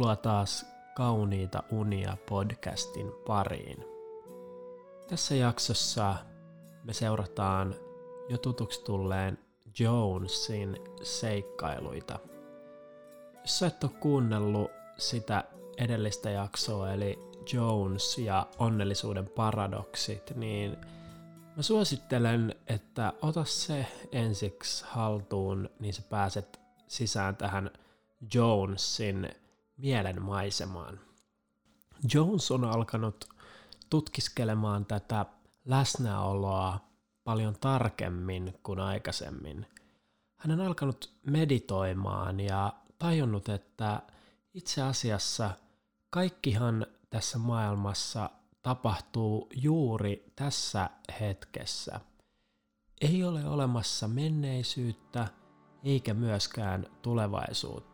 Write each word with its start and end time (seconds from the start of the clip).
Tervetuloa 0.00 0.16
taas 0.16 0.66
Kauniita 0.94 1.62
unia 1.70 2.16
podcastin 2.28 3.12
pariin. 3.26 3.84
Tässä 5.08 5.34
jaksossa 5.34 6.16
me 6.84 6.92
seurataan 6.92 7.74
jo 8.28 8.38
tutuksi 8.38 8.84
tulleen 8.84 9.38
Jonesin 9.78 10.76
seikkailuita. 11.02 12.18
Jos 13.40 13.58
sä 13.58 13.66
et 13.66 13.84
ole 13.84 13.92
kuunnellut 14.00 14.70
sitä 14.98 15.44
edellistä 15.76 16.30
jaksoa, 16.30 16.92
eli 16.92 17.18
Jones 17.52 18.18
ja 18.18 18.46
onnellisuuden 18.58 19.28
paradoksit, 19.28 20.32
niin 20.36 20.76
mä 21.56 21.62
suosittelen, 21.62 22.54
että 22.66 23.12
ota 23.22 23.44
se 23.44 23.86
ensiksi 24.12 24.84
haltuun, 24.88 25.70
niin 25.80 25.94
sä 25.94 26.02
pääset 26.10 26.60
sisään 26.88 27.36
tähän 27.36 27.70
Jonesin 28.34 29.28
mielen 29.82 30.22
maisemaan. 30.22 31.00
Jones 32.14 32.50
on 32.50 32.64
alkanut 32.64 33.28
tutkiskelemaan 33.90 34.86
tätä 34.86 35.26
läsnäoloa 35.64 36.80
paljon 37.24 37.56
tarkemmin 37.60 38.58
kuin 38.62 38.80
aikaisemmin. 38.80 39.66
Hän 40.36 40.60
on 40.60 40.66
alkanut 40.66 41.12
meditoimaan 41.26 42.40
ja 42.40 42.72
tajunnut, 42.98 43.48
että 43.48 44.02
itse 44.54 44.82
asiassa 44.82 45.50
kaikkihan 46.10 46.86
tässä 47.10 47.38
maailmassa 47.38 48.30
tapahtuu 48.62 49.48
juuri 49.54 50.32
tässä 50.36 50.90
hetkessä. 51.20 52.00
Ei 53.00 53.24
ole 53.24 53.48
olemassa 53.48 54.08
menneisyyttä 54.08 55.28
eikä 55.84 56.14
myöskään 56.14 56.86
tulevaisuutta. 57.02 57.89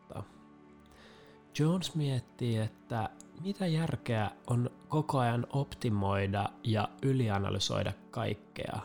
Jones 1.59 1.95
miettii, 1.95 2.57
että 2.59 3.11
mitä 3.41 3.67
järkeä 3.67 4.31
on 4.47 4.71
koko 4.89 5.19
ajan 5.19 5.47
optimoida 5.51 6.49
ja 6.65 6.89
ylianalysoida 7.03 7.93
kaikkea. 8.11 8.81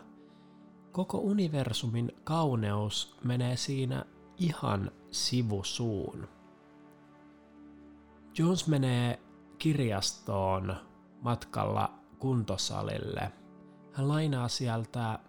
Koko 0.92 1.18
universumin 1.18 2.12
kauneus 2.24 3.16
menee 3.24 3.58
siinä 3.58 4.06
ihan 4.38 4.92
sivusuun. 5.12 6.28
Jones 8.38 8.68
menee 8.68 9.20
kirjastoon 9.58 10.76
matkalla 11.22 11.94
kuntosalille. 12.20 13.32
Hän 13.94 14.08
lainaa 14.08 14.48
sieltä 14.48 15.20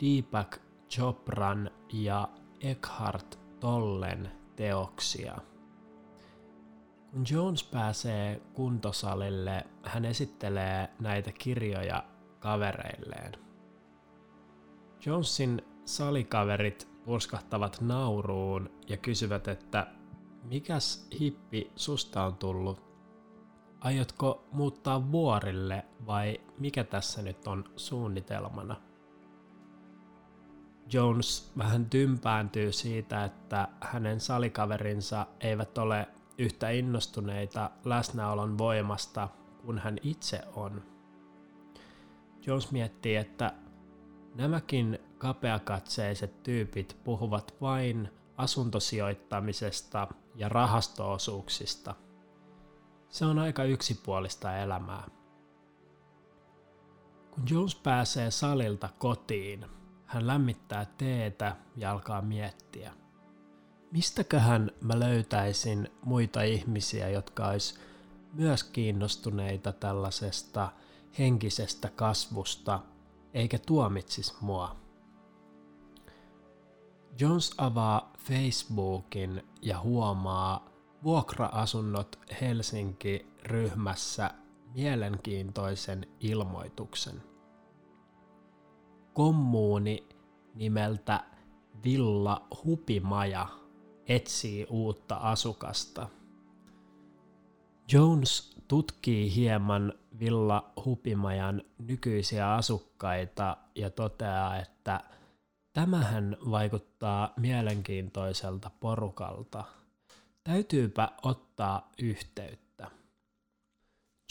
Deepak 0.00 0.58
Chopran 0.90 1.70
ja 1.92 2.28
Eckhart 2.60 3.38
Tollen 3.60 4.30
teoksia. 4.56 5.38
Kun 7.16 7.24
Jones 7.30 7.64
pääsee 7.64 8.40
kuntosalille, 8.54 9.66
hän 9.82 10.04
esittelee 10.04 10.88
näitä 11.00 11.32
kirjoja 11.32 12.04
kavereilleen. 12.40 13.32
Jonesin 15.06 15.62
salikaverit 15.84 16.88
purskahtavat 17.04 17.80
nauruun 17.80 18.70
ja 18.88 18.96
kysyvät, 18.96 19.48
että 19.48 19.86
mikäs 20.44 21.08
hippi 21.20 21.72
susta 21.76 22.24
on 22.24 22.36
tullut? 22.36 22.82
Aiotko 23.80 24.44
muuttaa 24.52 25.12
vuorille 25.12 25.84
vai 26.06 26.40
mikä 26.58 26.84
tässä 26.84 27.22
nyt 27.22 27.46
on 27.46 27.64
suunnitelmana? 27.76 28.76
Jones 30.92 31.52
vähän 31.58 31.86
tympääntyy 31.90 32.72
siitä, 32.72 33.24
että 33.24 33.68
hänen 33.80 34.20
salikaverinsa 34.20 35.26
eivät 35.40 35.78
ole 35.78 36.08
yhtä 36.38 36.70
innostuneita 36.70 37.70
läsnäolon 37.84 38.58
voimasta 38.58 39.28
kuin 39.62 39.78
hän 39.78 39.98
itse 40.02 40.42
on. 40.54 40.82
Jones 42.46 42.70
miettii, 42.70 43.16
että 43.16 43.52
nämäkin 44.34 44.98
kapeakatseiset 45.18 46.42
tyypit 46.42 46.96
puhuvat 47.04 47.54
vain 47.60 48.10
asuntosijoittamisesta 48.36 50.08
ja 50.34 50.48
rahastoosuuksista. 50.48 51.94
Se 53.08 53.24
on 53.24 53.38
aika 53.38 53.64
yksipuolista 53.64 54.56
elämää. 54.56 55.08
Kun 57.30 57.44
Jones 57.50 57.74
pääsee 57.74 58.30
salilta 58.30 58.88
kotiin, 58.98 59.66
hän 60.06 60.26
lämmittää 60.26 60.86
teetä 60.98 61.56
ja 61.76 61.90
alkaa 61.90 62.22
miettiä– 62.22 62.92
mistäköhän 63.90 64.70
mä 64.80 65.00
löytäisin 65.00 65.90
muita 66.04 66.42
ihmisiä, 66.42 67.08
jotka 67.08 67.48
olisi 67.48 67.78
myös 68.32 68.64
kiinnostuneita 68.64 69.72
tällaisesta 69.72 70.72
henkisestä 71.18 71.88
kasvusta, 71.96 72.80
eikä 73.34 73.58
tuomitsis 73.58 74.40
mua. 74.40 74.76
Jones 77.20 77.54
avaa 77.58 78.12
Facebookin 78.18 79.44
ja 79.62 79.80
huomaa 79.80 80.68
Vuokra-asunnot 81.04 82.18
Helsinki-ryhmässä 82.40 84.30
mielenkiintoisen 84.74 86.06
ilmoituksen. 86.20 87.22
Kommuuni 89.14 90.08
nimeltä 90.54 91.24
Villa 91.84 92.46
Hupimaja– 92.64 93.46
etsii 94.08 94.66
uutta 94.70 95.14
asukasta. 95.14 96.08
Jones 97.92 98.56
tutkii 98.68 99.34
hieman 99.34 99.92
Villa 100.18 100.72
Hupimajan 100.84 101.62
nykyisiä 101.78 102.54
asukkaita 102.54 103.56
ja 103.74 103.90
toteaa, 103.90 104.56
että 104.56 105.00
tämähän 105.72 106.36
vaikuttaa 106.50 107.32
mielenkiintoiselta 107.36 108.70
porukalta. 108.80 109.64
Täytyypä 110.44 111.08
ottaa 111.22 111.90
yhteyttä. 111.98 112.90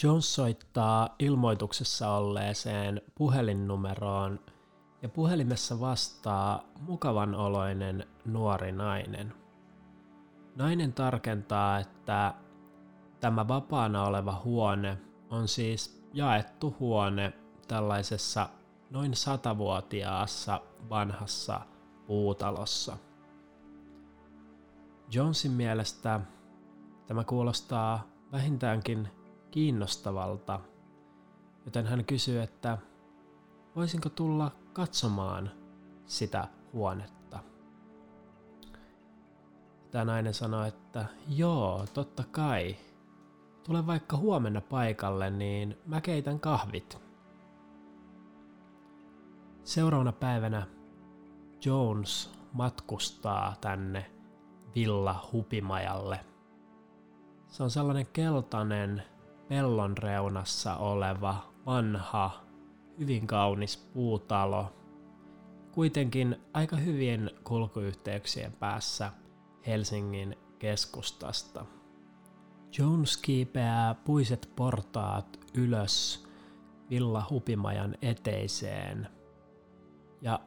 Jones 0.03 0.35
soittaa 0.35 1.15
ilmoituksessa 1.19 2.09
olleeseen 2.09 3.01
puhelinnumeroon 3.15 4.39
ja 5.01 5.09
puhelimessa 5.09 5.79
vastaa 5.79 6.63
mukavan 6.79 7.35
oloinen 7.35 8.07
nuori 8.25 8.71
nainen– 8.71 9.33
Nainen 10.55 10.93
tarkentaa, 10.93 11.79
että 11.79 12.33
tämä 13.19 13.47
vapaana 13.47 14.03
oleva 14.03 14.41
huone 14.43 14.97
on 15.29 15.47
siis 15.47 16.03
jaettu 16.13 16.75
huone 16.79 17.33
tällaisessa 17.67 18.49
noin 18.89 19.15
satavuotiaassa 19.15 20.61
vanhassa 20.89 21.61
puutalossa. 22.07 22.97
Jonesin 25.11 25.51
mielestä 25.51 26.19
tämä 27.07 27.23
kuulostaa 27.23 28.07
vähintäänkin 28.31 29.07
kiinnostavalta, 29.51 30.59
joten 31.65 31.85
hän 31.85 32.05
kysyy, 32.05 32.41
että 32.41 32.77
voisinko 33.75 34.09
tulla 34.09 34.51
katsomaan 34.73 35.51
sitä 36.05 36.47
huonetta. 36.73 37.14
Tämä 39.95 40.05
nainen 40.05 40.33
sanoi, 40.33 40.67
että 40.67 41.05
joo, 41.27 41.85
totta 41.93 42.23
kai. 42.31 42.75
Tule 43.63 43.87
vaikka 43.87 44.17
huomenna 44.17 44.61
paikalle, 44.61 45.29
niin 45.29 45.77
mä 45.85 46.01
keitän 46.01 46.39
kahvit. 46.39 46.97
Seuraavana 49.63 50.11
päivänä 50.11 50.67
Jones 51.65 52.31
matkustaa 52.53 53.55
tänne 53.61 54.11
Villa 54.75 55.29
Hupimajalle. 55.31 56.19
Se 57.47 57.63
on 57.63 57.71
sellainen 57.71 58.07
keltainen 58.13 59.03
pellon 59.47 59.97
reunassa 59.97 60.75
oleva 60.75 61.53
vanha, 61.65 62.31
hyvin 62.99 63.27
kaunis 63.27 63.77
puutalo, 63.77 64.73
kuitenkin 65.71 66.41
aika 66.53 66.75
hyvien 66.75 67.31
kulkuyhteyksien 67.43 68.51
päässä– 68.51 69.11
Helsingin 69.67 70.35
keskustasta. 70.59 71.65
Jones 72.77 73.17
kiipeää 73.17 73.93
puiset 73.95 74.51
portaat 74.55 75.39
ylös 75.53 76.25
Villa 76.89 77.27
Hupimajan 77.29 77.95
eteiseen. 78.01 79.07
Ja 80.21 80.39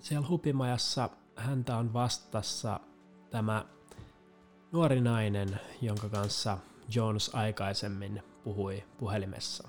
siellä 0.00 0.28
Hupimajassa 0.28 1.10
häntä 1.36 1.76
on 1.76 1.92
vastassa 1.92 2.80
tämä 3.30 3.64
nuori 4.72 5.00
nainen, 5.00 5.60
jonka 5.82 6.08
kanssa 6.08 6.58
Jones 6.94 7.34
aikaisemmin 7.34 8.22
puhui 8.44 8.84
puhelimessa. 8.98 9.68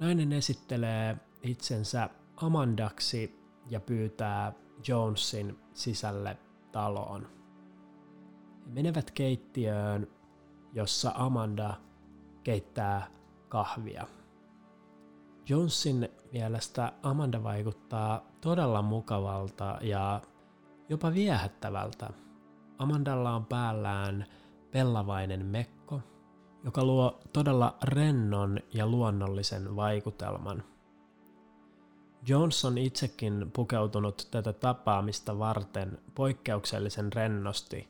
Nainen 0.00 0.32
esittelee 0.32 1.16
itsensä 1.42 2.10
Amandaksi 2.36 3.40
ja 3.68 3.80
pyytää 3.80 4.52
Jonesin 4.88 5.58
sisälle 5.74 6.36
taloon. 6.72 7.26
He 8.66 8.72
menevät 8.72 9.10
keittiöön, 9.10 10.08
jossa 10.72 11.12
Amanda 11.14 11.74
keittää 12.44 13.06
kahvia. 13.48 14.06
Jonesin 15.48 16.08
mielestä 16.32 16.92
Amanda 17.02 17.42
vaikuttaa 17.42 18.22
todella 18.40 18.82
mukavalta 18.82 19.78
ja 19.80 20.20
jopa 20.88 21.14
viehättävältä. 21.14 22.10
Amandalla 22.78 23.30
on 23.30 23.46
päällään 23.46 24.26
pellavainen 24.70 25.46
mekko, 25.46 26.00
joka 26.64 26.84
luo 26.84 27.20
todella 27.32 27.76
rennon 27.84 28.60
ja 28.74 28.86
luonnollisen 28.86 29.76
vaikutelman. 29.76 30.62
Jones 32.26 32.64
on 32.64 32.78
itsekin 32.78 33.50
pukeutunut 33.52 34.28
tätä 34.30 34.52
tapaamista 34.52 35.38
varten 35.38 35.98
poikkeuksellisen 36.14 37.12
rennosti, 37.12 37.88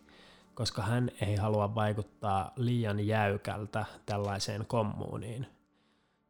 koska 0.54 0.82
hän 0.82 1.10
ei 1.20 1.36
halua 1.36 1.74
vaikuttaa 1.74 2.52
liian 2.56 3.06
jäykältä 3.06 3.84
tällaiseen 4.06 4.66
kommuuniin. 4.66 5.46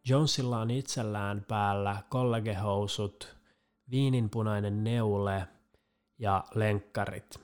Jonesilla 0.08 0.60
on 0.60 0.70
itsellään 0.70 1.44
päällä 1.48 1.96
kollegehousut, 2.08 3.36
viininpunainen 3.90 4.84
neule 4.84 5.48
ja 6.18 6.44
lenkkarit. 6.54 7.40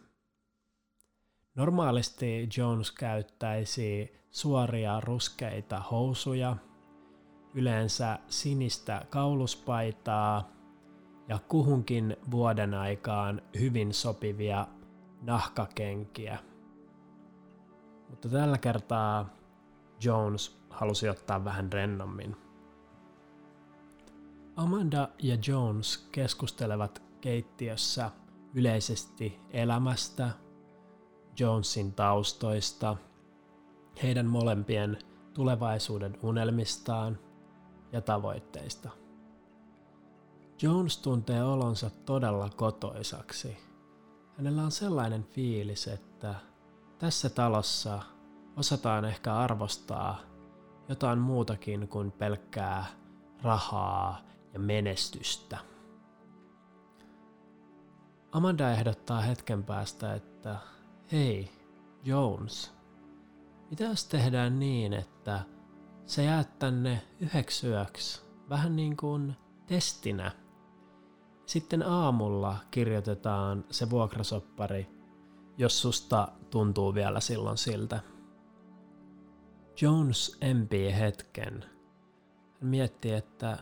Normaalisti 1.55 2.49
Jones 2.57 2.93
käyttäisi 2.93 4.17
suoria 4.31 5.01
ruskeita 5.01 5.81
housuja, 5.81 6.57
yleensä 7.55 8.19
sinistä 8.29 9.07
kauluspaitaa 9.11 10.51
ja 11.29 11.39
kuhunkin 11.49 12.17
vuoden 12.31 12.75
aikaan 12.75 13.43
hyvin 13.61 13.95
sopivia 13.95 14.67
nahkakenkiä. 15.23 16.39
Mutta 18.11 18.29
tällä 18.29 18.59
kertaa 18.59 19.29
Jones 20.05 20.61
halusi 20.71 21.09
ottaa 21.09 21.45
vähän 21.45 21.73
rennommin. 21.73 22.37
Amanda 24.57 25.09
ja 25.23 25.37
Jones 25.49 26.09
keskustelevat 26.13 27.03
keittiössä 27.21 28.11
yleisesti 28.55 29.41
elämästä, 29.51 30.31
Jonesin 31.39 31.93
taustoista, 31.93 32.97
heidän 34.03 34.27
molempien 34.27 34.99
tulevaisuuden 35.35 36.19
unelmistaan 36.23 37.19
ja 37.95 38.01
tavoitteista. 38.01 38.89
Jones 40.63 40.99
tuntee 40.99 41.45
olonsa 41.45 41.91
todella 41.91 42.51
kotoisaksi. 42.57 43.57
Hänellä 44.37 44.63
on 44.63 44.71
sellainen 44.73 45.25
fiilis, 45.25 45.89
että 45.89 46.35
tässä 46.99 47.31
talossa 47.31 48.03
osataan 48.57 49.05
ehkä 49.05 49.37
arvostaa 49.37 50.21
jotain 50.89 51.19
muutakin 51.19 51.89
kuin 51.89 52.13
pelkkää 52.13 52.87
rahaa 53.43 54.21
ja 54.53 54.59
menestystä. 54.61 55.59
Amanda 58.33 58.71
ehdottaa 58.71 59.21
hetken 59.21 59.65
päästä, 59.65 60.15
että 60.15 60.57
hei, 61.13 61.51
Jones, 62.05 62.73
mitä 63.71 63.85
jos 63.85 64.05
tehdään 64.05 64.61
niin, 64.61 64.93
että 64.93 65.54
sä 66.07 66.23
jäät 66.23 66.59
tänne 66.59 67.03
yhdeksi 67.21 67.69
yöksi, 67.69 68.23
vähän 68.49 68.77
niin 68.77 68.97
kuin 68.97 69.37
testinä. 69.67 70.33
Sitten 71.47 71.83
aamulla 71.83 72.57
kirjoitetaan 72.71 73.65
se 73.71 73.91
vuokrasoppari, 73.91 74.91
jos 75.59 75.83
susta 75.83 76.29
tuntuu 76.51 76.95
vielä 76.95 77.21
silloin 77.21 77.59
siltä. 77.59 78.01
Jones 79.81 80.37
empii 80.41 80.99
hetken. 80.99 81.65
Hän 82.61 82.71
mietti, 82.71 83.13
että 83.13 83.59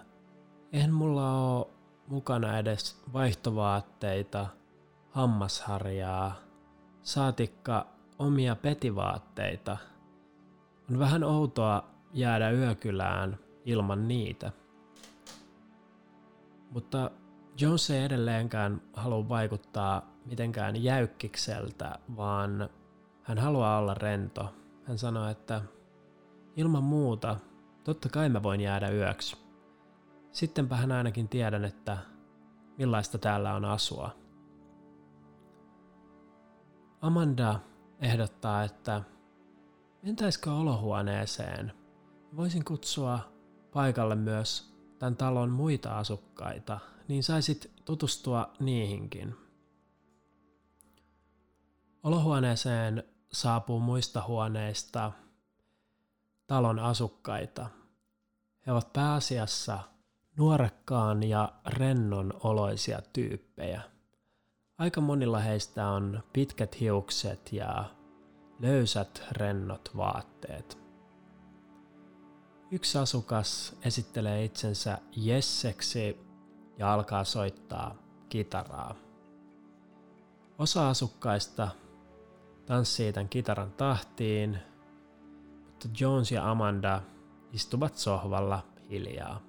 eihän 0.72 0.92
mulla 0.92 1.56
ole 1.56 1.66
mukana 2.06 2.58
edes 2.58 3.02
vaihtovaatteita, 3.12 4.46
hammasharjaa, 5.10 6.34
saatikka 7.02 7.86
omia 8.18 8.56
petivaatteita. 8.56 9.76
On 10.90 10.98
vähän 10.98 11.24
outoa 11.24 11.91
jäädä 12.12 12.50
yökylään 12.50 13.38
ilman 13.64 14.08
niitä. 14.08 14.52
Mutta 16.70 17.10
Jones 17.60 17.90
ei 17.90 18.04
edelleenkään 18.04 18.82
halua 18.92 19.28
vaikuttaa 19.28 20.12
mitenkään 20.24 20.84
jäykkikseltä, 20.84 21.98
vaan 22.16 22.68
hän 23.22 23.38
haluaa 23.38 23.78
olla 23.78 23.94
rento. 23.94 24.54
Hän 24.84 24.98
sanoi, 24.98 25.30
että 25.30 25.62
ilman 26.56 26.84
muuta, 26.84 27.36
totta 27.84 28.08
kai 28.08 28.28
mä 28.28 28.42
voin 28.42 28.60
jäädä 28.60 28.90
yöksi. 28.90 29.36
Sittenpä 30.32 30.76
hän 30.76 30.92
ainakin 30.92 31.28
tiedän, 31.28 31.64
että 31.64 31.98
millaista 32.78 33.18
täällä 33.18 33.54
on 33.54 33.64
asua. 33.64 34.10
Amanda 37.00 37.60
ehdottaa, 38.00 38.62
että 38.62 39.02
mentäisikö 40.02 40.52
olohuoneeseen. 40.52 41.81
Voisin 42.36 42.64
kutsua 42.64 43.18
paikalle 43.72 44.14
myös 44.14 44.74
tämän 44.98 45.16
talon 45.16 45.50
muita 45.50 45.98
asukkaita, 45.98 46.80
niin 47.08 47.22
saisit 47.22 47.70
tutustua 47.84 48.52
niihinkin. 48.60 49.34
Olohuoneeseen 52.02 53.04
saapuu 53.32 53.80
muista 53.80 54.22
huoneista 54.26 55.12
talon 56.46 56.78
asukkaita. 56.78 57.66
He 58.66 58.72
ovat 58.72 58.92
pääasiassa 58.92 59.78
nuorekkaan 60.36 61.22
ja 61.22 61.52
rennon 61.66 62.32
oloisia 62.42 63.02
tyyppejä. 63.12 63.82
Aika 64.78 65.00
monilla 65.00 65.38
heistä 65.38 65.88
on 65.88 66.22
pitkät 66.32 66.80
hiukset 66.80 67.52
ja 67.52 67.84
löysät 68.60 69.22
rennot 69.30 69.90
vaatteet. 69.96 70.81
Yksi 72.72 72.98
asukas 72.98 73.76
esittelee 73.84 74.44
itsensä 74.44 74.98
Jesseksi 75.16 76.20
ja 76.78 76.92
alkaa 76.92 77.24
soittaa 77.24 77.94
kitaraa. 78.28 78.94
Osa 80.58 80.88
asukkaista 80.88 81.68
tanssii 82.66 83.12
tämän 83.12 83.28
kitaran 83.28 83.72
tahtiin, 83.72 84.58
mutta 85.66 85.88
Jones 86.00 86.32
ja 86.32 86.50
Amanda 86.50 87.02
istuvat 87.52 87.96
sohvalla 87.96 88.66
hiljaa. 88.90 89.40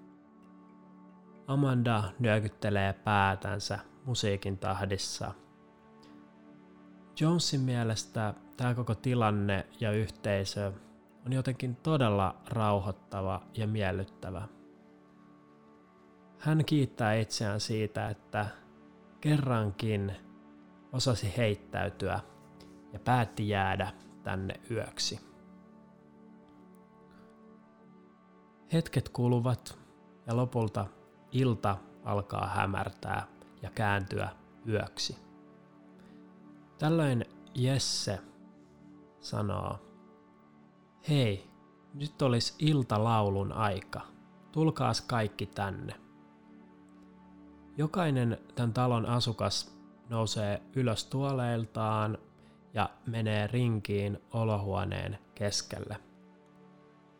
Amanda 1.48 2.04
nyökyttelee 2.20 2.94
päätänsä 2.94 3.80
musiikin 4.06 4.58
tahdissa. 4.58 5.32
Jonesin 7.20 7.62
mielestä 7.62 8.34
tämä 8.58 8.76
koko 8.76 8.96
tilanne 8.96 9.68
ja 9.80 9.92
yhteisö 9.92 10.72
on 11.26 11.34
jotenkin 11.34 11.76
todella 11.76 12.36
rauhoittava 12.50 13.42
ja 13.54 13.68
miellyttävä. 13.68 14.48
Hän 16.40 16.66
kiittää 16.66 17.14
itseään 17.14 17.60
siitä, 17.60 18.10
että 18.10 18.46
kerrankin 19.22 20.16
osasi 20.92 21.34
heittäytyä 21.38 22.20
ja 22.94 23.00
päätti 23.00 23.50
jäädä 23.50 23.92
tänne 24.24 24.54
yöksi. 24.72 25.20
Hetket 28.74 29.10
kuluvat 29.10 29.80
ja 30.28 30.38
lopulta 30.38 30.88
ilta 31.32 31.78
alkaa 32.04 32.48
hämärtää 32.48 33.28
ja 33.62 33.70
kääntyä 33.76 34.30
yöksi. 34.68 35.18
Tällöin 36.78 37.26
Jesse 37.56 38.20
sanoo, 39.20 39.93
hei, 41.10 41.50
nyt 41.94 42.22
olisi 42.22 42.54
iltalaulun 42.60 43.52
aika. 43.52 44.02
Tulkaas 44.52 45.02
kaikki 45.02 45.46
tänne. 45.46 45.94
Jokainen 47.78 48.38
tämän 48.56 48.74
talon 48.74 49.06
asukas 49.06 49.80
nousee 50.10 50.62
ylös 50.76 51.06
tuoleiltaan 51.06 52.18
ja 52.74 52.90
menee 53.06 53.48
rinkiin 53.48 54.20
olohuoneen 54.34 55.20
keskelle. 55.36 55.98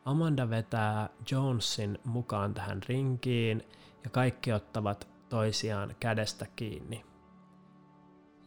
Amanda 0.06 0.50
vetää 0.50 1.10
Jonesin 1.32 2.00
mukaan 2.06 2.54
tähän 2.54 2.82
rinkiin 2.88 3.64
ja 4.04 4.10
kaikki 4.10 4.54
ottavat 4.54 5.08
toisiaan 5.30 5.96
kädestä 6.00 6.46
kiinni. 6.56 7.06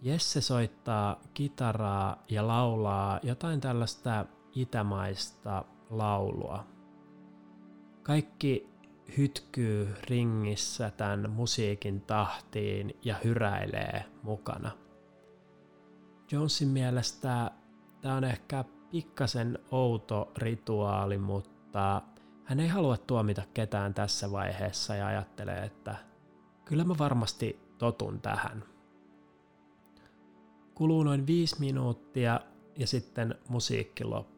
Jesse 0.02 0.40
soittaa 0.40 1.20
kitaraa 1.34 2.22
ja 2.28 2.46
laulaa 2.46 3.20
jotain 3.22 3.60
tällaista 3.60 4.26
itämaista 4.56 5.64
laulua. 5.90 6.64
Kaikki 8.02 8.68
hytkyy 9.18 9.94
ringissä 10.10 10.90
tämän 10.90 11.30
musiikin 11.30 12.00
tahtiin 12.00 12.96
ja 13.04 13.16
hyräilee 13.24 14.04
mukana. 14.22 14.70
Jonesin 16.32 16.68
mielestä 16.68 17.50
tämä 18.00 18.16
on 18.16 18.24
ehkä 18.24 18.64
pikkasen 18.90 19.58
outo 19.70 20.32
rituaali, 20.36 21.18
mutta 21.18 22.02
hän 22.44 22.60
ei 22.60 22.68
halua 22.68 22.96
tuomita 22.96 23.42
ketään 23.54 23.94
tässä 23.94 24.32
vaiheessa 24.32 24.94
ja 24.94 25.06
ajattelee, 25.06 25.64
että 25.64 25.96
kyllä 26.64 26.84
mä 26.84 26.94
varmasti 26.98 27.60
totun 27.78 28.20
tähän. 28.20 28.64
Kuluu 30.74 31.02
noin 31.02 31.26
viisi 31.26 31.60
minuuttia 31.60 32.40
ja 32.78 32.86
sitten 32.86 33.34
musiikki 33.48 34.04
loppuu. 34.04 34.35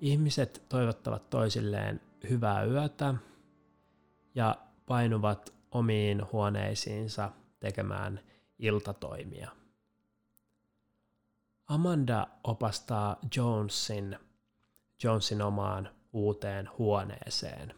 Ihmiset 0.00 0.62
toivottavat 0.68 1.30
toisilleen 1.30 2.00
hyvää 2.30 2.64
yötä 2.64 3.14
ja 4.34 4.56
painuvat 4.86 5.54
omiin 5.70 6.22
huoneisiinsa 6.32 7.32
tekemään 7.60 8.20
iltatoimia. 8.58 9.50
Amanda 11.66 12.26
opastaa 12.44 13.16
Jonesin, 13.36 14.18
Jonesin 15.02 15.42
omaan 15.42 15.90
uuteen 16.12 16.70
huoneeseen. 16.78 17.74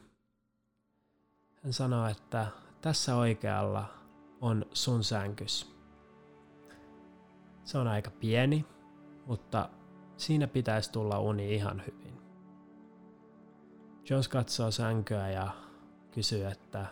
Hän 1.62 1.72
sanoo, 1.72 2.06
että 2.06 2.46
tässä 2.80 3.16
oikealla 3.16 3.94
on 4.40 4.66
sun 4.72 5.04
sänkys. 5.04 5.76
Se 7.64 7.78
on 7.78 7.88
aika 7.88 8.10
pieni, 8.10 8.66
mutta 9.26 9.68
siinä 10.20 10.46
pitäisi 10.46 10.92
tulla 10.92 11.18
uni 11.18 11.54
ihan 11.54 11.82
hyvin. 11.86 12.20
Jones 14.10 14.28
katsoo 14.28 14.70
sänkyä 14.70 15.30
ja 15.30 15.50
kysyy, 16.10 16.46
että 16.46 16.86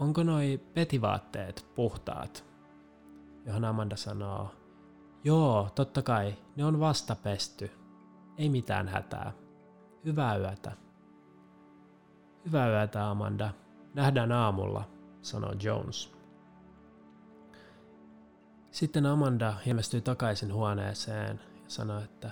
onko 0.00 0.22
noi 0.22 0.60
petivaatteet 0.74 1.66
puhtaat? 1.74 2.44
Johon 3.46 3.64
Amanda 3.64 3.96
sanoo, 3.96 4.50
joo, 5.24 5.70
totta 5.74 6.02
kai, 6.02 6.34
ne 6.56 6.64
on 6.64 6.80
vasta 6.80 7.16
pesty. 7.16 7.70
Ei 8.38 8.48
mitään 8.48 8.88
hätää. 8.88 9.32
Hyvää 10.04 10.36
yötä. 10.36 10.72
Hyvää 12.46 12.68
yötä, 12.68 13.10
Amanda. 13.10 13.50
Nähdään 13.94 14.32
aamulla, 14.32 14.88
sanoo 15.22 15.52
Jones. 15.62 16.14
Sitten 18.70 19.06
Amanda 19.06 19.54
ilmestyy 19.66 20.00
takaisin 20.00 20.52
huoneeseen 20.52 21.40
ja 21.74 21.76
sanoo, 21.76 22.00
että 22.00 22.30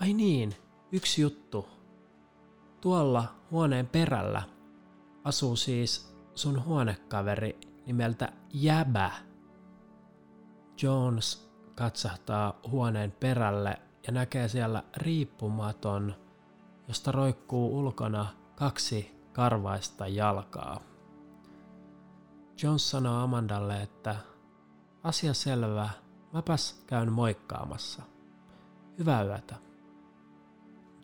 Ai 0.00 0.12
niin, 0.12 0.54
yksi 0.92 1.22
juttu. 1.22 1.68
Tuolla 2.80 3.24
huoneen 3.50 3.86
perällä 3.86 4.42
asuu 5.24 5.56
siis 5.56 6.16
sun 6.34 6.64
huonekaveri 6.64 7.60
nimeltä 7.86 8.32
Jäbä. 8.52 9.10
Jones 10.82 11.50
katsahtaa 11.74 12.60
huoneen 12.70 13.12
perälle 13.12 13.78
ja 14.06 14.12
näkee 14.12 14.48
siellä 14.48 14.84
riippumaton, 14.96 16.14
josta 16.88 17.12
roikkuu 17.12 17.78
ulkona 17.78 18.26
kaksi 18.56 19.20
karvaista 19.32 20.08
jalkaa. 20.08 20.80
Jones 22.62 22.90
sanoo 22.90 23.22
Amandalle, 23.22 23.82
että 23.82 24.16
asia 25.02 25.34
selvä, 25.34 25.90
mäpäs 26.32 26.82
käyn 26.86 27.12
moikkaamassa. 27.12 28.02
Hyvää 28.98 29.22
yötä. 29.22 29.54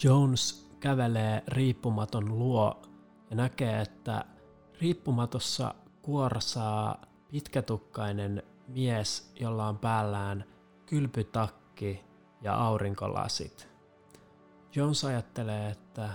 Jones 0.03 0.71
kävelee 0.81 1.43
riippumaton 1.49 2.39
luo 2.39 2.83
ja 3.31 3.37
näkee, 3.37 3.81
että 3.81 4.25
riippumatossa 4.81 5.75
kuorsaa 6.03 7.03
pitkätukkainen 7.31 8.43
mies, 8.69 9.33
jolla 9.41 9.69
on 9.69 9.79
päällään 9.79 10.45
kylpytakki 10.87 12.05
ja 12.43 12.55
aurinkolasit. 12.55 13.69
Jones 14.75 15.05
ajattelee, 15.05 15.71
että 15.71 16.11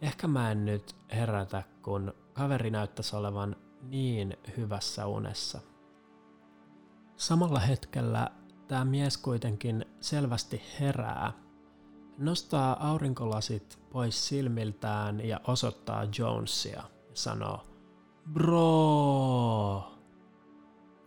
ehkä 0.00 0.26
mä 0.26 0.50
en 0.50 0.64
nyt 0.64 0.96
herätä, 1.12 1.62
kun 1.82 2.14
kaveri 2.32 2.70
näyttäisi 2.70 3.16
olevan 3.16 3.56
niin 3.82 4.36
hyvässä 4.56 5.06
unessa. 5.06 5.60
Samalla 7.16 7.60
hetkellä 7.60 8.30
tämä 8.68 8.84
mies 8.84 9.18
kuitenkin 9.18 9.85
selvästi 10.00 10.62
herää, 10.80 11.32
nostaa 12.18 12.90
aurinkolasit 12.90 13.78
pois 13.90 14.28
silmiltään 14.28 15.28
ja 15.28 15.40
osoittaa 15.46 16.04
Jonesia 16.18 16.72
ja 16.76 17.14
sanoo 17.14 17.66
Bro! 18.32 19.92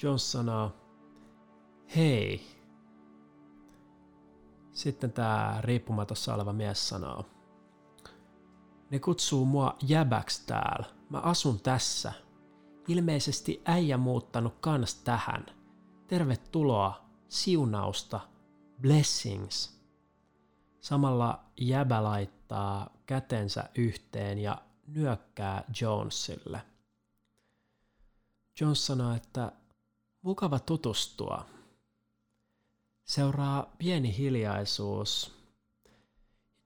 Jones 0.04 0.32
sanoo 0.32 0.72
Hei. 1.96 2.42
Sitten 4.72 5.12
tämä 5.12 5.58
riippumatossa 5.62 6.34
oleva 6.34 6.54
mies 6.54 6.90
sanoo 6.90 7.26
Ne 8.92 9.00
kutsuu 9.00 9.46
mua 9.46 9.76
jäbäks 9.82 10.40
täällä. 10.40 10.86
Mä 11.10 11.18
asun 11.18 11.60
tässä. 11.60 12.14
Ilmeisesti 12.88 13.62
äijä 13.66 13.98
muuttanut 13.98 14.54
kans 14.60 14.96
tähän– 14.96 15.46
tervetuloa, 16.10 17.06
siunausta, 17.28 18.20
blessings. 18.82 19.80
Samalla 20.82 21.44
jäbä 21.58 22.04
laittaa 22.04 22.90
kätensä 23.06 23.70
yhteen 23.76 24.40
ja 24.40 24.62
nyökkää 24.88 25.64
Jonesille. 25.82 26.62
Jones 28.62 28.86
sanoo, 28.86 29.14
että 29.14 29.52
mukava 30.22 30.60
tutustua. 30.60 31.46
Seuraa 33.04 33.76
pieni 33.78 34.18
hiljaisuus. 34.18 35.36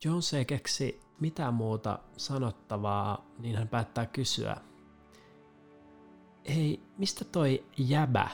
Jones 0.05 0.33
ei 0.33 0.45
keksi 0.45 1.01
mitään 1.19 1.53
muuta 1.53 1.99
sanottavaa, 2.17 3.25
niin 3.39 3.55
hän 3.55 3.67
päättää 3.67 4.05
kysyä. 4.05 4.57
Hei, 6.55 6.83
mistä 6.97 7.25
toi 7.25 7.65
jäbä 7.77 8.29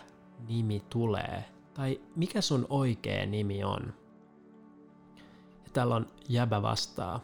nimi 0.47 0.83
tulee, 0.89 1.45
tai 1.79 2.01
mikä 2.15 2.41
sun 2.41 2.65
oikea 2.69 3.25
nimi 3.25 3.63
on. 3.63 3.93
Ja 5.63 5.69
täällä 5.73 5.95
on 5.95 6.07
jäbä 6.29 6.61
vastaa. 6.61 7.19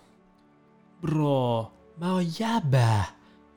Bro, 1.01 1.71
mä 1.97 2.13
oon 2.13 2.25
jäbä! 2.39 3.03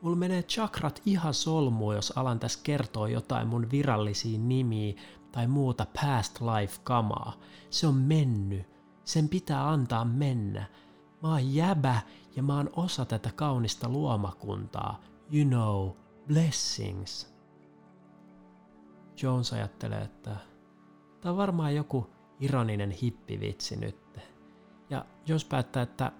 Mulla 0.02 0.16
menee 0.16 0.42
chakrat 0.42 1.02
ihan 1.06 1.34
solmuun, 1.34 1.94
jos 1.94 2.12
alan 2.16 2.40
tässä 2.40 2.60
kertoa 2.62 3.08
jotain 3.08 3.48
mun 3.48 3.70
virallisia 3.70 4.38
nimiä 4.38 4.94
tai 5.32 5.46
muuta 5.46 5.86
past 6.00 6.40
life 6.40 6.80
kamaa. 6.84 7.32
Se 7.70 7.86
on 7.86 7.94
mennyt. 7.94 8.66
Sen 9.04 9.28
pitää 9.28 9.68
antaa 9.68 10.04
mennä. 10.04 10.66
Mä 11.22 11.28
oon 11.28 11.54
jäbä 11.54 12.00
ja 12.36 12.42
mä 12.42 12.56
oon 12.56 12.70
osa 12.76 13.04
tätä 13.04 13.30
kaunista 13.34 13.88
luomakuntaa. 13.88 15.00
You 15.32 15.48
know, 15.48 15.90
blessings. 16.26 17.34
Jones 19.22 19.52
ajattelee, 19.52 20.02
että 20.02 20.47
tämä 21.20 21.30
on 21.30 21.36
varmaan 21.36 21.74
joku 21.74 22.10
ironinen 22.40 22.90
hippivitsi 22.90 23.76
nyt. 23.76 24.20
Ja 24.90 25.04
Jones 25.26 25.44
päättää, 25.44 25.82
että 25.82 26.12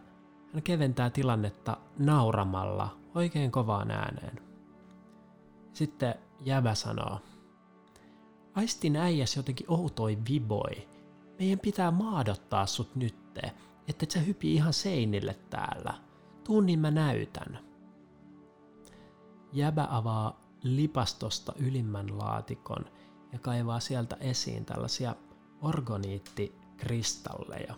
hän 0.52 0.62
keventää 0.62 1.10
tilannetta 1.10 1.76
nauramalla 1.98 2.98
oikein 3.14 3.50
kovaan 3.50 3.90
ääneen. 3.90 4.40
Sitten 5.72 6.14
Jävä 6.40 6.74
sanoo, 6.74 7.20
Aistin 8.54 8.96
äijäs 8.96 9.36
jotenkin 9.36 9.66
outoi 9.70 10.18
viboi. 10.30 10.88
Meidän 11.38 11.58
pitää 11.58 11.90
maadottaa 11.90 12.66
sut 12.66 12.96
nytte, 12.96 13.52
että 13.88 14.06
sä 14.08 14.20
hypi 14.20 14.54
ihan 14.54 14.72
seinille 14.72 15.36
täällä. 15.50 15.94
Tuun 16.44 16.66
niin 16.66 16.78
mä 16.78 16.90
näytän. 16.90 17.58
Jäbä 19.52 19.88
avaa 19.90 20.40
lipastosta 20.62 21.52
ylimmän 21.56 22.18
laatikon 22.18 22.84
ja 23.32 23.38
kaivaa 23.38 23.80
sieltä 23.80 24.16
esiin 24.20 24.64
tällaisia 24.64 25.16
organiittikristalleja. 25.62 27.74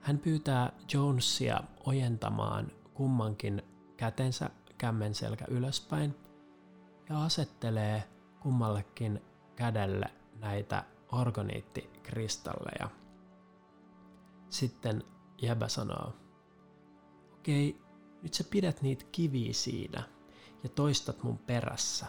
Hän 0.00 0.18
pyytää 0.18 0.72
Jonesia 0.92 1.60
ojentamaan 1.86 2.72
kummankin 2.94 3.62
kätensä 3.96 4.50
kämmen 4.78 5.14
selkä 5.14 5.44
ylöspäin 5.48 6.14
ja 7.08 7.24
asettelee 7.24 8.04
kummallekin 8.40 9.22
kädelle 9.56 10.06
näitä 10.40 10.84
organiittikristalleja. 11.12 12.90
Sitten 14.48 15.04
Jäbä 15.42 15.68
sanoo, 15.68 16.12
okei, 17.32 17.80
nyt 18.22 18.34
sä 18.34 18.44
pidät 18.50 18.82
niitä 18.82 19.04
kiviä 19.12 19.52
siinä– 19.52 20.02
ja 20.62 20.68
toistat 20.68 21.22
mun 21.22 21.38
perässä. 21.38 22.06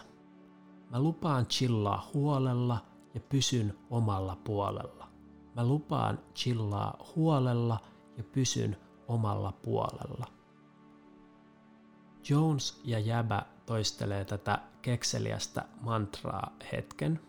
Mä 0.92 1.00
lupaan 1.00 1.46
chillaa 1.46 2.10
huolella 2.14 2.84
ja 3.14 3.20
pysyn 3.20 3.78
omalla 3.90 4.36
puolella. 4.44 5.08
Mä 5.56 5.66
lupaan 5.66 6.18
chillaa 6.34 7.04
huolella 7.16 7.80
ja 8.16 8.24
pysyn 8.24 8.76
omalla 9.08 9.52
puolella. 9.52 10.26
Jones 12.28 12.80
ja 12.84 12.98
Jäbä 12.98 13.46
toistelee 13.66 14.24
tätä 14.24 14.58
kekseliästä 14.82 15.64
mantraa 15.80 16.56
hetken. 16.72 17.20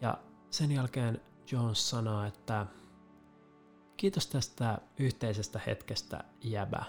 Ja 0.00 0.18
sen 0.50 0.72
jälkeen 0.72 1.20
Jones 1.52 1.90
sanoo, 1.90 2.24
että 2.24 2.66
kiitos 3.96 4.26
tästä 4.26 4.78
yhteisestä 4.98 5.60
hetkestä, 5.66 6.24
jäbä. 6.42 6.84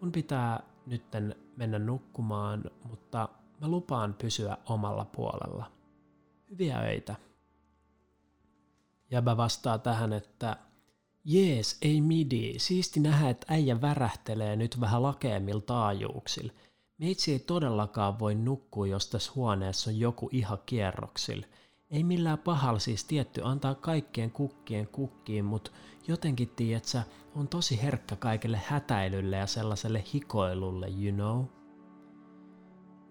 Mun 0.00 0.12
pitää 0.12 0.62
nytten 0.86 1.34
mennä 1.56 1.78
nukkumaan, 1.78 2.64
mutta 2.84 3.25
mä 3.60 3.68
lupaan 3.68 4.14
pysyä 4.14 4.56
omalla 4.68 5.04
puolella. 5.04 5.72
Hyviä 6.50 6.78
öitä. 6.78 7.16
Jäbä 9.10 9.36
vastaa 9.36 9.78
tähän, 9.78 10.12
että 10.12 10.56
Jees, 11.24 11.78
ei 11.82 12.00
midi. 12.00 12.58
Siisti 12.58 13.00
nähdä, 13.00 13.28
että 13.30 13.46
äijä 13.50 13.80
värähtelee 13.80 14.56
nyt 14.56 14.80
vähän 14.80 15.02
lakeemmilla 15.02 15.60
taajuuksilla. 15.60 16.52
Meitsi 16.98 17.32
ei 17.32 17.38
todellakaan 17.38 18.18
voi 18.18 18.34
nukkua, 18.34 18.86
jos 18.86 19.10
tässä 19.10 19.32
huoneessa 19.34 19.90
on 19.90 19.98
joku 19.98 20.28
ihan 20.32 20.58
kierroksilla. 20.66 21.46
Ei 21.90 22.04
millään 22.04 22.38
pahalla 22.38 22.78
siis 22.78 23.04
tietty 23.04 23.40
antaa 23.44 23.74
kaikkien 23.74 24.30
kukkien 24.30 24.88
kukkiin, 24.88 25.44
mutta 25.44 25.70
jotenkin 26.08 26.48
tiedätkö, 26.48 27.00
on 27.34 27.48
tosi 27.48 27.82
herkkä 27.82 28.16
kaikelle 28.16 28.60
hätäilylle 28.66 29.36
ja 29.36 29.46
sellaiselle 29.46 30.04
hikoilulle, 30.14 30.88
you 30.88 31.12
know? 31.12 31.65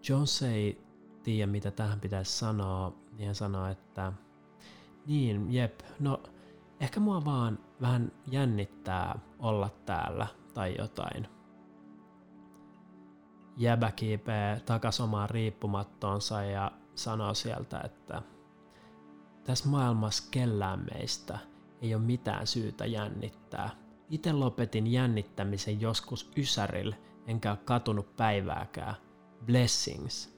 Jones 0.09 0.41
ei 0.41 0.81
tiedä, 1.23 1.51
mitä 1.51 1.71
tähän 1.71 1.99
pitäisi 1.99 2.37
sanoa, 2.37 2.93
niin 3.17 3.25
hän 3.25 3.35
sanoo, 3.35 3.67
että 3.67 4.13
niin, 5.05 5.53
jep, 5.53 5.79
no 5.99 6.23
ehkä 6.79 6.99
mua 6.99 7.25
vaan 7.25 7.59
vähän 7.81 8.11
jännittää 8.31 9.19
olla 9.39 9.69
täällä 9.85 10.27
tai 10.53 10.75
jotain. 10.77 11.27
Jäbä 13.57 13.91
kiipee 13.91 14.59
takas 14.59 15.01
omaan 15.01 15.29
riippumattoonsa 15.29 16.43
ja 16.43 16.71
sanoo 16.95 17.33
sieltä, 17.33 17.79
että 17.79 18.21
tässä 19.43 19.69
maailmassa 19.69 20.23
kellään 20.31 20.85
meistä 20.93 21.39
ei 21.81 21.95
ole 21.95 22.03
mitään 22.03 22.47
syytä 22.47 22.85
jännittää. 22.85 23.69
Itse 24.09 24.33
lopetin 24.33 24.87
jännittämisen 24.87 25.81
joskus 25.81 26.31
Ysärillä, 26.37 26.95
enkä 27.27 27.57
katunut 27.65 28.15
päivääkään. 28.15 28.95
Blessings. 29.45 30.35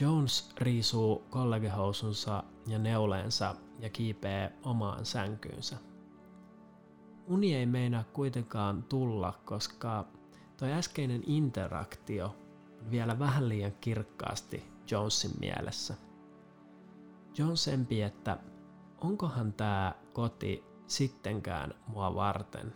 Jones 0.00 0.50
riisuu 0.58 1.26
kollegehousunsa 1.30 2.44
ja 2.66 2.78
neuleensa 2.78 3.54
ja 3.78 3.90
kiipee 3.90 4.52
omaan 4.62 5.06
sänkyynsä. 5.06 5.76
Uni 7.26 7.54
ei 7.54 7.66
meinaa 7.66 8.04
kuitenkaan 8.04 8.82
tulla, 8.82 9.40
koska 9.44 10.08
toi 10.56 10.72
äskeinen 10.72 11.22
interaktio 11.26 12.36
on 12.84 12.90
vielä 12.90 13.18
vähän 13.18 13.48
liian 13.48 13.72
kirkkaasti 13.80 14.72
Jonesin 14.90 15.30
mielessä. 15.40 15.94
Jones 17.38 17.68
empi, 17.68 18.02
että 18.02 18.38
onkohan 19.00 19.52
tämä 19.52 19.94
koti 20.12 20.64
sittenkään 20.86 21.74
mua 21.86 22.14
varten. 22.14 22.74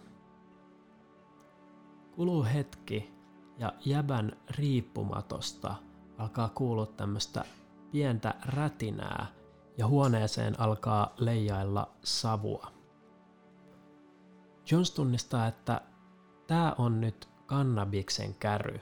Kuluu 2.14 2.44
hetki 2.44 3.15
ja 3.58 3.72
jäbän 3.84 4.32
riippumatosta 4.50 5.74
alkaa 6.18 6.48
kuulua 6.48 6.86
tämmöistä 6.86 7.44
pientä 7.92 8.34
rätinää 8.46 9.26
ja 9.78 9.86
huoneeseen 9.86 10.60
alkaa 10.60 11.14
leijailla 11.16 11.90
savua. 12.04 12.72
Jones 14.70 14.90
tunnistaa, 14.90 15.46
että 15.46 15.80
tämä 16.46 16.74
on 16.78 17.00
nyt 17.00 17.28
kannabiksen 17.46 18.34
käry, 18.34 18.80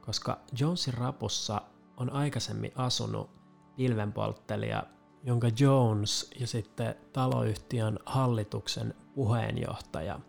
koska 0.00 0.38
Jonesin 0.60 0.94
rapussa 0.94 1.62
on 1.96 2.12
aikaisemmin 2.12 2.72
asunut 2.76 3.30
pilvenpolttelija, 3.76 4.82
jonka 5.22 5.48
Jones 5.60 6.30
ja 6.40 6.46
sitten 6.46 6.94
taloyhtiön 7.12 7.98
hallituksen 8.06 8.94
puheenjohtaja 9.14 10.20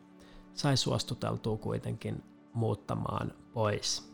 sai 0.54 0.78
suostuteltua 0.78 1.58
kuitenkin 1.58 2.24
muuttamaan 2.54 3.34
pois. 3.60 4.14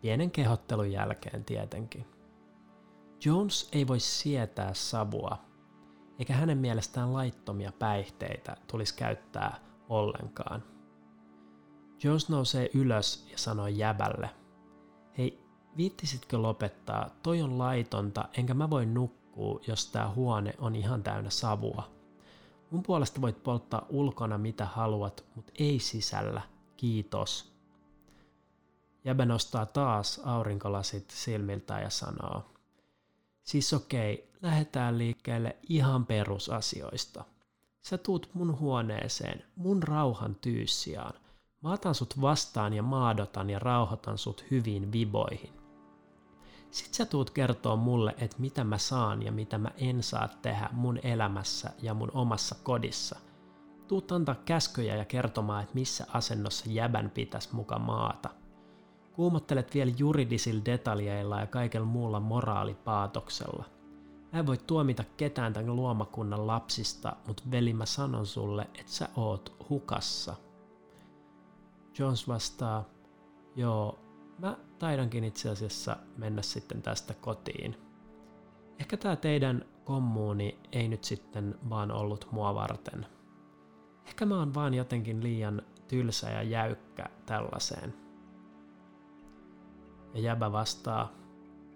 Pienen 0.00 0.30
kehottelun 0.30 0.92
jälkeen 0.92 1.44
tietenkin. 1.44 2.06
Jones 3.24 3.68
ei 3.72 3.86
voi 3.86 4.00
sietää 4.00 4.74
savua, 4.74 5.38
eikä 6.18 6.34
hänen 6.34 6.58
mielestään 6.58 7.12
laittomia 7.12 7.72
päihteitä 7.78 8.56
tulisi 8.70 8.94
käyttää 8.94 9.60
ollenkaan. 9.88 10.62
Jones 12.02 12.28
nousee 12.28 12.70
ylös 12.74 13.26
ja 13.30 13.38
sanoo 13.38 13.66
jäbälle, 13.66 14.30
hei, 15.18 15.40
viittisitkö 15.76 16.38
lopettaa, 16.38 17.10
toi 17.22 17.42
on 17.42 17.58
laitonta, 17.58 18.28
enkä 18.38 18.54
mä 18.54 18.70
voi 18.70 18.86
nukkua, 18.86 19.60
jos 19.66 19.86
tää 19.92 20.10
huone 20.10 20.54
on 20.58 20.76
ihan 20.76 21.02
täynnä 21.02 21.30
savua. 21.30 21.90
Mun 22.70 22.82
puolesta 22.82 23.20
voit 23.20 23.42
polttaa 23.42 23.86
ulkona 23.88 24.38
mitä 24.38 24.66
haluat, 24.66 25.24
mutta 25.34 25.52
ei 25.58 25.78
sisällä, 25.78 26.42
kiitos. 26.76 27.55
Jäbä 29.06 29.24
nostaa 29.24 29.66
taas 29.66 30.20
aurinkolasit 30.24 31.10
silmiltä 31.10 31.80
ja 31.80 31.90
sanoo, 31.90 32.44
Siis 33.42 33.72
okei, 33.72 34.30
lähdetään 34.42 34.98
liikkeelle 34.98 35.56
ihan 35.68 36.06
perusasioista. 36.06 37.24
Sä 37.80 37.98
tuut 37.98 38.30
mun 38.34 38.58
huoneeseen, 38.60 39.44
mun 39.56 39.82
rauhan 39.82 40.34
tyyssiaan. 40.34 41.14
Mä 41.62 41.72
otan 41.72 41.94
sut 41.94 42.20
vastaan 42.20 42.72
ja 42.72 42.82
maadotan 42.82 43.50
ja 43.50 43.58
rauhoitan 43.58 44.18
sut 44.18 44.44
hyviin 44.50 44.92
viboihin. 44.92 45.52
Sit 46.70 46.94
sä 46.94 47.06
tuut 47.06 47.30
kertoa 47.30 47.76
mulle, 47.76 48.14
että 48.18 48.36
mitä 48.38 48.64
mä 48.64 48.78
saan 48.78 49.22
ja 49.22 49.32
mitä 49.32 49.58
mä 49.58 49.70
en 49.76 50.02
saa 50.02 50.28
tehdä 50.28 50.68
mun 50.72 50.98
elämässä 51.02 51.70
ja 51.82 51.94
mun 51.94 52.10
omassa 52.14 52.56
kodissa. 52.62 53.18
Tuut 53.88 54.12
antaa 54.12 54.34
käskyjä 54.34 54.96
ja 54.96 55.04
kertomaan, 55.04 55.62
että 55.62 55.74
missä 55.74 56.06
asennossa 56.12 56.64
jäbän 56.68 57.10
pitäisi 57.10 57.48
muka 57.52 57.78
maata– 57.78 58.30
Kuumottelet 59.16 59.74
vielä 59.74 59.92
juridisilla 59.98 60.64
detaljeilla 60.64 61.40
ja 61.40 61.46
kaikella 61.46 61.86
muulla 61.86 62.20
moraalipaatoksella. 62.20 63.64
Mä 64.32 64.38
en 64.38 64.46
voi 64.46 64.58
tuomita 64.66 65.04
ketään 65.16 65.52
tämän 65.52 65.76
luomakunnan 65.76 66.46
lapsista, 66.46 67.16
mutta 67.26 67.42
veli 67.50 67.72
mä 67.72 67.86
sanon 67.86 68.26
sulle, 68.26 68.62
että 68.62 68.92
sä 68.92 69.08
oot 69.16 69.66
hukassa. 69.70 70.34
Jones 71.98 72.28
vastaa, 72.28 72.84
joo, 73.54 73.98
mä 74.38 74.56
taidankin 74.78 75.24
itse 75.24 75.50
asiassa 75.50 75.96
mennä 76.16 76.42
sitten 76.42 76.82
tästä 76.82 77.14
kotiin. 77.14 77.76
Ehkä 78.78 78.96
tää 78.96 79.16
teidän 79.16 79.64
kommuuni 79.84 80.58
ei 80.72 80.88
nyt 80.88 81.04
sitten 81.04 81.54
vaan 81.70 81.90
ollut 81.90 82.28
mua 82.32 82.54
varten. 82.54 83.06
Ehkä 84.06 84.26
mä 84.26 84.38
oon 84.38 84.54
vaan 84.54 84.74
jotenkin 84.74 85.22
liian 85.22 85.62
tylsä 85.88 86.30
ja 86.30 86.42
jäykkä 86.42 87.06
tällaiseen. 87.26 88.05
Ja 90.16 90.22
jäbä 90.22 90.52
vastaa, 90.52 91.12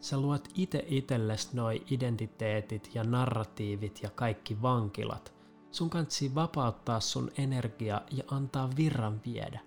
sä 0.01 0.21
luot 0.21 0.49
itse 0.55 0.85
itelles 0.89 1.53
noi 1.53 1.83
identiteetit 1.91 2.91
ja 2.95 3.05
narratiivit 3.05 4.03
ja 4.03 4.11
kaikki 4.11 4.63
vankilat. 4.63 5.33
Sun 5.71 5.91
kansi 5.91 6.35
vapauttaa 6.35 7.01
sun 7.01 7.31
energia 7.39 8.01
ja 8.11 8.25
antaa 8.31 8.71
virran 8.77 9.21
viedä. 9.27 9.61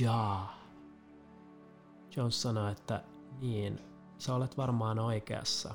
Jaa. 0.00 0.60
Jones 2.16 2.42
sanoi, 2.42 2.72
että 2.72 3.04
niin, 3.40 3.80
sä 4.18 4.34
olet 4.34 4.56
varmaan 4.56 4.98
oikeassa. 4.98 5.74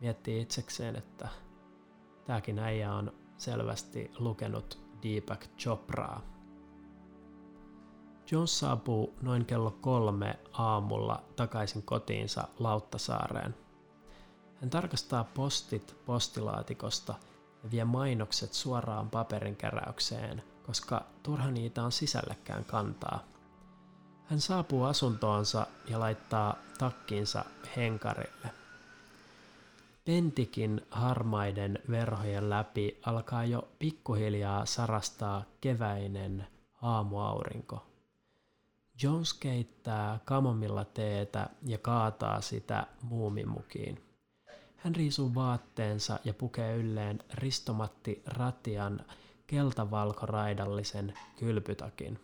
Miettii 0.00 0.40
itsekseen, 0.40 0.96
että 0.96 1.28
tääkin 2.24 2.58
äijä 2.58 2.92
on 2.92 3.12
selvästi 3.36 4.10
lukenut 4.18 4.80
Deepak 5.02 5.46
Chopraa. 5.58 6.35
Jones 8.30 8.58
saapuu 8.58 9.14
noin 9.22 9.44
kello 9.44 9.70
kolme 9.70 10.38
aamulla 10.52 11.22
takaisin 11.36 11.82
kotiinsa 11.82 12.48
Lauttasaareen. 12.58 13.54
Hän 14.60 14.70
tarkastaa 14.70 15.24
postit 15.24 15.96
postilaatikosta 16.06 17.14
ja 17.64 17.70
vie 17.70 17.84
mainokset 17.84 18.52
suoraan 18.52 19.10
paperinkeräykseen, 19.10 20.42
koska 20.66 21.04
turha 21.22 21.50
niitä 21.50 21.84
on 21.84 21.92
sisällekään 21.92 22.64
kantaa. 22.64 23.20
Hän 24.24 24.40
saapuu 24.40 24.84
asuntoonsa 24.84 25.66
ja 25.88 26.00
laittaa 26.00 26.56
takkinsa 26.78 27.44
henkarille. 27.76 28.50
Pentikin 30.04 30.86
harmaiden 30.90 31.78
verhojen 31.90 32.50
läpi 32.50 33.00
alkaa 33.06 33.44
jo 33.44 33.68
pikkuhiljaa 33.78 34.66
sarastaa 34.66 35.42
keväinen 35.60 36.46
aamuaurinko. 36.82 37.95
Jones 39.02 39.34
keittää 39.34 40.20
kamomilla 40.24 40.84
teetä 40.84 41.48
ja 41.62 41.78
kaataa 41.78 42.40
sitä 42.40 42.86
muumimukiin. 43.02 44.02
Hän 44.76 44.94
riisuu 44.94 45.34
vaatteensa 45.34 46.18
ja 46.24 46.34
pukee 46.34 46.76
ylleen 46.76 47.18
Ristomatti 47.34 48.22
Ratian 48.26 49.00
keltavalkoraidallisen 49.46 51.14
kylpytakin. 51.38 52.20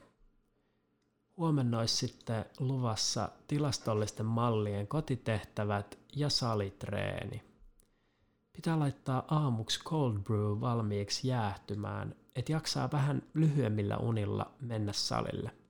Huomenna 1.36 1.78
olisi 1.78 1.96
sitten 1.96 2.44
luvassa 2.60 3.28
tilastollisten 3.48 4.26
mallien 4.26 4.86
kotitehtävät 4.86 5.98
ja 6.16 6.30
salitreeni. 6.30 7.42
pitää 8.52 8.78
laittaa 8.78 9.24
aamuksi 9.28 9.80
cold 9.84 10.18
brew 10.18 10.60
valmiiksi 10.60 11.28
jäähtymään, 11.28 12.14
et 12.36 12.48
jaksaa 12.48 12.90
vähän 12.92 13.22
lyhyemmillä 13.34 13.96
unilla 13.96 14.50
mennä 14.60 14.92
salille. 14.92 15.61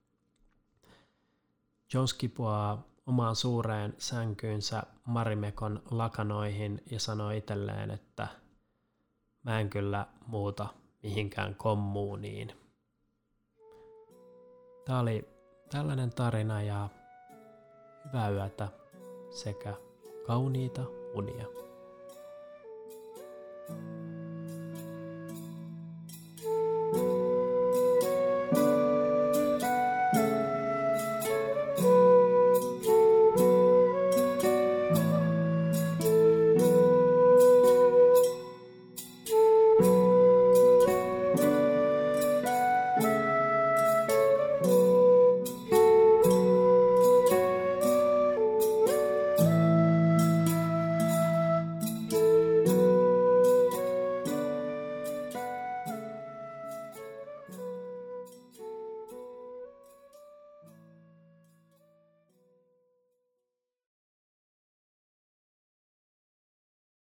Jones 1.94 2.14
kipuaa 2.14 2.83
omaan 3.07 3.37
suureen 3.37 3.94
sänkyynsä 3.98 4.83
Marimekon 5.07 5.83
lakanoihin 5.90 6.83
ja 6.90 7.00
sanoo 7.00 7.31
itselleen, 7.31 7.90
että 7.90 8.28
mä 9.42 9.61
en 9.61 9.70
kyllä 9.70 10.07
muuta 10.26 10.66
mihinkään 11.02 11.55
kommuuniin. 11.55 12.52
Tämä 14.85 15.00
oli 15.00 15.28
tällainen 15.70 16.11
tarina 16.11 16.62
ja 16.62 16.88
hyvää 18.05 18.31
yötä 18.31 18.68
sekä 19.31 19.74
kauniita 20.26 20.83
unia. 21.14 21.46
thank 23.68 23.96
you 23.96 24.02